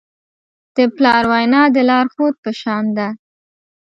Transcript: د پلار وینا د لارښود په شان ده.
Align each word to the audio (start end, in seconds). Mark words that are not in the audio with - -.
د 0.75 0.77
پلار 0.95 1.23
وینا 1.31 1.61
د 1.75 1.77
لارښود 1.89 2.35
په 2.43 2.51
شان 2.59 2.85
ده. 2.97 3.07